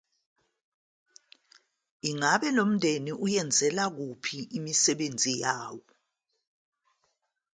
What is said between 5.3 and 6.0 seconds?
yawo?